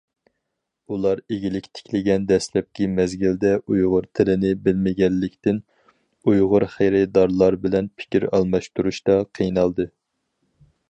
[0.93, 5.59] ئۇلار ئىگىلىك تىكلىگەن دەسلەپكى مەزگىلدە ئۇيغۇر تىلىنى بىلمىگەنلىكتىن،
[6.31, 9.87] ئۇيغۇر خېرىدارلار بىلەن پىكىر ئالماشتۇرۇشتا قىينالدى.